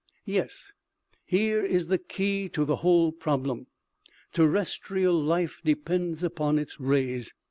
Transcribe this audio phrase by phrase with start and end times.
[0.25, 0.71] Yes,
[1.25, 3.67] here is the key to the whole problem."
[4.33, 7.35] Terrestrial life depends upon its rays.